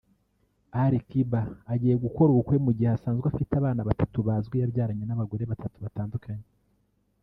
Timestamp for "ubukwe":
2.31-2.55